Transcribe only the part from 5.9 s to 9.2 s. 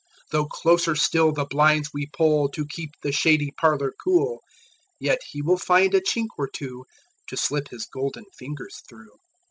a chink or twoTo slip his golden fingers through.